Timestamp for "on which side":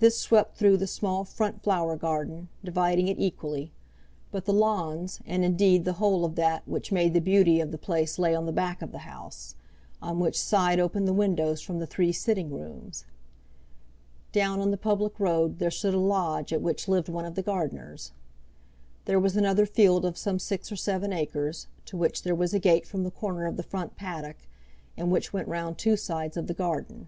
10.02-10.80